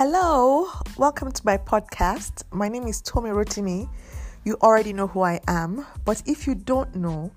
[0.00, 2.44] Hello, welcome to my podcast.
[2.52, 3.90] My name is Tommy Rotimi.
[4.44, 7.32] You already know who I am, but if you don't know,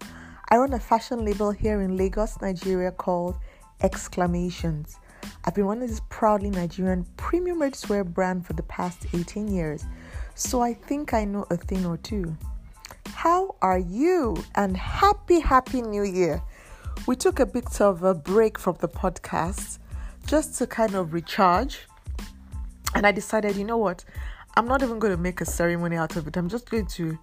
[0.51, 3.39] I run a fashion label here in Lagos, Nigeria called
[3.81, 4.99] Exclamations.
[5.43, 9.83] I've been running this proudly Nigerian premium ready-to-wear brand for the past 18 years,
[10.35, 12.37] so I think I know a thing or two.
[13.07, 14.37] How are you?
[14.53, 16.39] And happy, happy new year.
[17.07, 19.79] We took a bit of a break from the podcast
[20.27, 21.87] just to kind of recharge
[23.01, 24.05] and I decided, you know what?
[24.55, 26.37] I'm not even going to make a ceremony out of it.
[26.37, 27.17] I'm just going to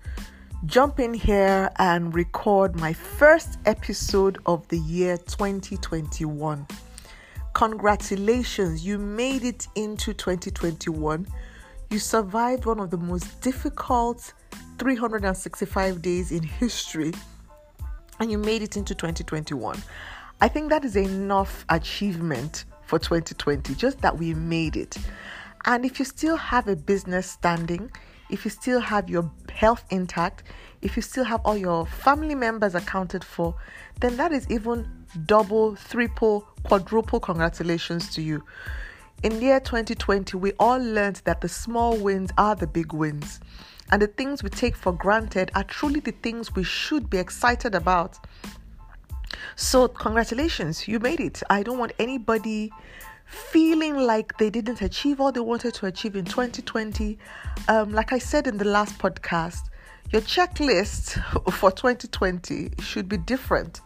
[0.66, 6.66] jump in here and record my first episode of the year 2021.
[7.54, 11.28] Congratulations, you made it into 2021.
[11.90, 14.32] You survived one of the most difficult
[14.80, 17.12] 365 days in history
[18.18, 19.80] and you made it into 2021.
[20.40, 24.96] I think that is enough achievement for 2020, just that we made it.
[25.64, 27.90] And if you still have a business standing,
[28.30, 30.44] if you still have your health intact,
[30.82, 33.54] if you still have all your family members accounted for,
[34.00, 34.88] then that is even
[35.26, 38.44] double, triple, quadruple congratulations to you.
[39.22, 43.40] In the year 2020, we all learned that the small wins are the big wins.
[43.90, 47.74] And the things we take for granted are truly the things we should be excited
[47.74, 48.18] about.
[49.56, 51.42] So, congratulations, you made it.
[51.50, 52.70] I don't want anybody
[53.28, 57.18] feeling like they didn't achieve all they wanted to achieve in 2020.
[57.68, 59.68] Um, like I said in the last podcast,
[60.10, 63.82] your checklist for 2020 should be different.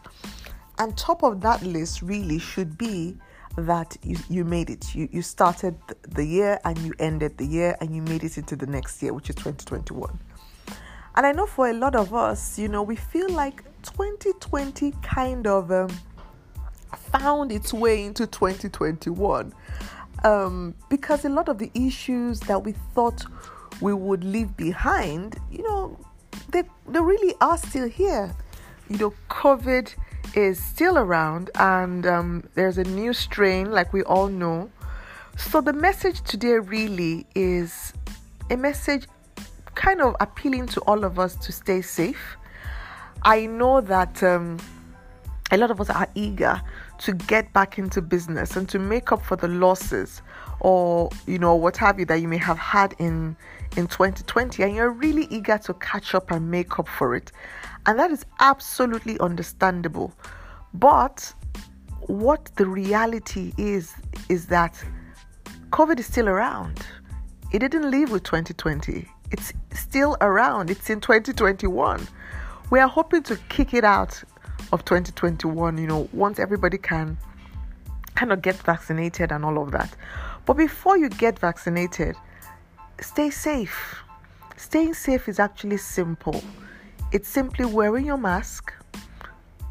[0.79, 3.17] And top of that list really should be
[3.57, 4.95] that you, you made it.
[4.95, 5.75] You, you started
[6.07, 9.13] the year and you ended the year and you made it into the next year,
[9.13, 10.19] which is 2021.
[11.15, 15.45] And I know for a lot of us, you know, we feel like 2020 kind
[15.45, 15.89] of um,
[16.95, 19.53] found its way into 2021
[20.23, 23.25] um, because a lot of the issues that we thought
[23.81, 25.99] we would leave behind, you know,
[26.49, 28.33] they, they really are still here.
[28.89, 29.93] You know, COVID
[30.35, 34.69] is still around and um, there's a new strain, like we all know.
[35.35, 37.93] So, the message today really is
[38.49, 39.07] a message
[39.73, 42.37] kind of appealing to all of us to stay safe.
[43.23, 44.59] I know that um,
[45.49, 46.61] a lot of us are eager
[47.03, 50.21] to get back into business and to make up for the losses
[50.61, 53.35] or you know what have you that you may have had in
[53.75, 57.31] in 2020 and you're really eager to catch up and make up for it.
[57.85, 60.13] And that is absolutely understandable.
[60.73, 61.33] But
[62.07, 63.93] what the reality is
[64.29, 64.81] is that
[65.71, 66.85] covid is still around.
[67.51, 70.69] It didn't leave with 2020 it's still around.
[70.69, 72.07] It's in 2021
[72.69, 74.23] we are hoping to kick it out
[74.73, 77.15] of 2021, you know, once everybody can
[78.15, 79.95] kind of get vaccinated and all of that.
[80.47, 82.15] But before you get vaccinated,
[82.99, 84.01] stay safe.
[84.57, 86.43] Staying safe is actually simple.
[87.11, 88.73] It's simply wearing your mask,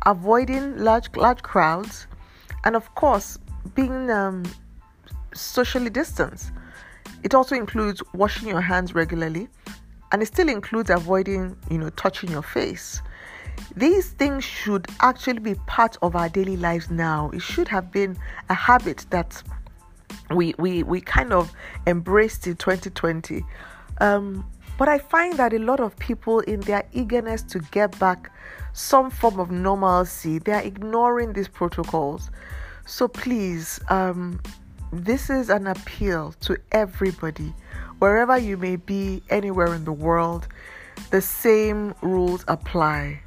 [0.06, 2.06] avoiding large large crowds,
[2.64, 3.38] and of course,
[3.74, 4.44] being um,
[5.34, 6.52] socially distanced.
[7.24, 9.48] It also includes washing your hands regularly,
[10.12, 13.02] and it still includes avoiding, you know, touching your face.
[13.76, 17.30] These things should actually be part of our daily lives now.
[17.30, 18.18] It should have been
[18.48, 19.42] a habit that
[20.30, 21.52] we we we kind of
[21.86, 23.44] embraced in 2020.
[24.00, 24.44] Um,
[24.78, 28.30] but I find that a lot of people, in their eagerness to get back
[28.72, 32.30] some form of normalcy, they are ignoring these protocols.
[32.86, 34.40] So please, um,
[34.92, 37.54] this is an appeal to everybody,
[37.98, 40.48] wherever you may be, anywhere in the world.
[41.10, 43.20] The same rules apply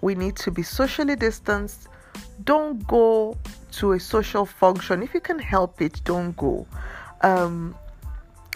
[0.00, 1.88] we need to be socially distanced.
[2.44, 3.36] Don't go
[3.72, 5.02] to a social function.
[5.02, 6.66] If you can help it, don't go.
[7.22, 7.74] Um,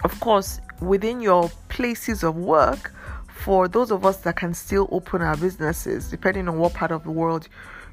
[0.03, 2.93] of course, within your places of work,
[3.27, 7.03] for those of us that can still open our businesses, depending on what part of
[7.03, 7.47] the world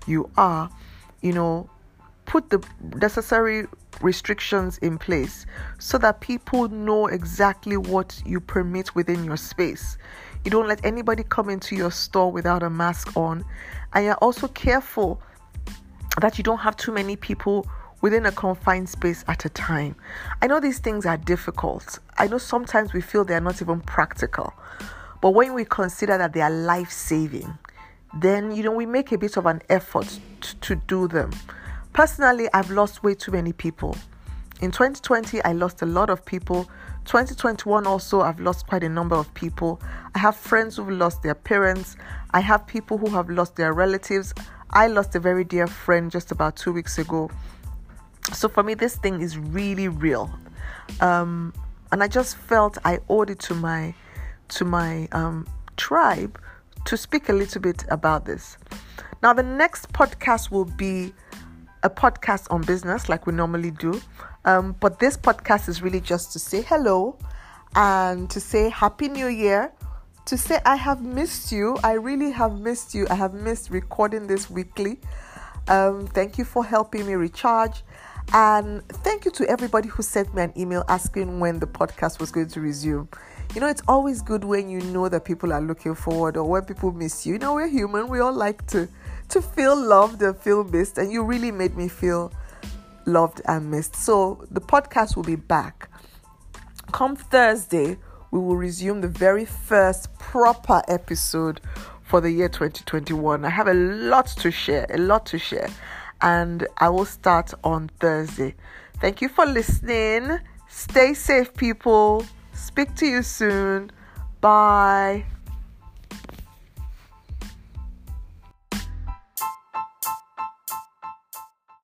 [0.06, 0.70] you are,
[1.23, 1.69] you know,
[2.25, 2.64] put the
[2.96, 3.67] necessary
[4.00, 5.46] restrictions in place
[5.79, 9.99] so that people know exactly what you permit within your space.
[10.44, 13.44] You don't let anybody come into your store without a mask on.
[13.92, 15.20] And you're also careful
[16.20, 17.66] that you don't have too many people
[18.00, 19.94] within a confined space at a time.
[20.40, 21.98] I know these things are difficult.
[22.19, 24.54] I know sometimes we feel they're not even practical.
[25.20, 27.58] But when we consider that they are life saving,
[28.19, 31.31] then you know we make a bit of an effort to, to do them.
[31.93, 33.96] Personally, I've lost way too many people.
[34.60, 36.69] In 2020, I lost a lot of people
[37.05, 39.81] 2021 also I've lost quite a number of people.
[40.14, 41.97] I have friends who've lost their parents.
[42.32, 44.35] I have people who have lost their relatives.
[44.70, 47.31] I lost a very dear friend just about 2 weeks ago.
[48.32, 50.31] So for me, this thing is really real.
[51.00, 51.52] Um,
[51.91, 53.94] and I just felt I owed it to my
[54.49, 55.46] to my um,
[55.76, 56.41] tribe
[56.85, 58.56] to speak a little bit about this.
[59.23, 61.12] Now, the next podcast will be
[61.82, 64.00] a podcast on business, like we normally do.
[64.44, 67.19] Um, but this podcast is really just to say hello
[67.75, 69.73] and to say Happy New Year,
[70.27, 71.77] to say I have missed you.
[71.82, 73.06] I really have missed you.
[73.11, 74.99] I have missed recording this weekly.
[75.69, 77.82] Um, thank you for helping me recharge.
[78.32, 82.31] And thank you to everybody who sent me an email asking when the podcast was
[82.31, 83.09] going to resume.
[83.55, 86.62] You know, it's always good when you know that people are looking forward or when
[86.62, 87.32] people miss you.
[87.32, 88.06] You know, we're human.
[88.09, 88.88] We all like to
[89.31, 92.32] to feel loved and feel missed, and you really made me feel
[93.06, 93.97] loved and missed.
[93.97, 95.88] So the podcast will be back.
[96.93, 97.97] Come Thursday,
[98.31, 101.61] we will resume the very first proper episode
[102.03, 103.44] for the year 2021.
[103.44, 105.69] I have a lot to share, a lot to share,
[106.21, 108.55] and I will start on Thursday.
[109.00, 110.41] Thank you for listening.
[110.69, 112.25] Stay safe, people.
[112.53, 113.91] Speak to you soon.
[114.41, 115.25] Bye.